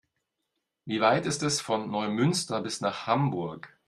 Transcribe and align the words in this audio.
Wie 0.85 0.99
weit 0.99 1.27
ist 1.27 1.43
es 1.43 1.61
von 1.61 1.91
Neumünster 1.91 2.59
bis 2.61 2.81
nach 2.81 3.05
Hamburg? 3.05 3.75